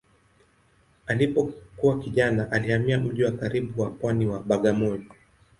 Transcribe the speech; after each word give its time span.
Alipokuwa 1.07 1.99
kijana 1.99 2.51
alihamia 2.51 2.99
mji 2.99 3.23
wa 3.23 3.31
karibu 3.31 3.81
wa 3.81 3.89
pwani 3.91 4.25
wa 4.27 4.39
Bagamoyo. 4.43 5.03